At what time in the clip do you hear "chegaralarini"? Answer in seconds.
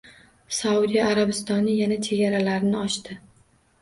2.11-2.81